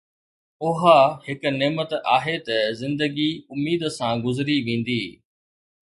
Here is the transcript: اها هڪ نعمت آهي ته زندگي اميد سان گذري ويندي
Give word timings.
اها 0.69 0.95
هڪ 1.25 1.51
نعمت 1.59 1.93
آهي 2.15 2.35
ته 2.47 2.57
زندگي 2.81 3.29
اميد 3.55 3.81
سان 4.01 4.13
گذري 4.27 4.57
ويندي 4.67 5.03